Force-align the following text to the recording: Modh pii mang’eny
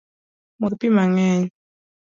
Modh 0.59 0.77
pii 0.79 0.95
mang’eny 0.95 1.43